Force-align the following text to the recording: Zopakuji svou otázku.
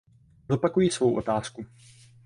Zopakuji 0.47 0.89
svou 0.91 1.17
otázku. 1.17 1.65